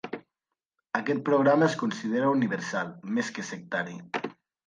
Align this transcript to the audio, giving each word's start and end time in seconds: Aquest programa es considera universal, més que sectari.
Aquest 0.99 1.19
programa 1.27 1.67
es 1.67 1.75
considera 1.83 2.31
universal, 2.37 2.91
més 3.19 3.29
que 3.37 3.47
sectari. 3.53 3.97